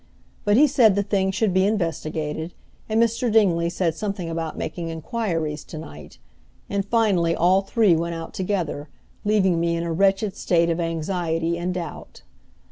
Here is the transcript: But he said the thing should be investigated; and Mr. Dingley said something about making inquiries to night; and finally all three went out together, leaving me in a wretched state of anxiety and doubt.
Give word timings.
But 0.45 0.57
he 0.57 0.65
said 0.65 0.95
the 0.95 1.03
thing 1.03 1.29
should 1.29 1.53
be 1.53 1.63
investigated; 1.63 2.55
and 2.89 2.99
Mr. 2.99 3.31
Dingley 3.31 3.69
said 3.69 3.93
something 3.93 4.31
about 4.31 4.57
making 4.57 4.89
inquiries 4.89 5.63
to 5.65 5.77
night; 5.77 6.17
and 6.67 6.83
finally 6.83 7.35
all 7.35 7.61
three 7.61 7.95
went 7.95 8.15
out 8.15 8.33
together, 8.33 8.89
leaving 9.23 9.59
me 9.59 9.75
in 9.75 9.83
a 9.83 9.93
wretched 9.93 10.35
state 10.35 10.71
of 10.71 10.79
anxiety 10.79 11.55
and 11.55 11.75
doubt. 11.75 12.23